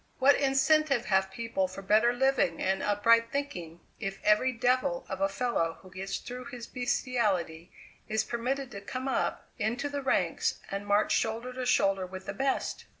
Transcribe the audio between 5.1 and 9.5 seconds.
a fellow who gets through his beastiality is permitted to come up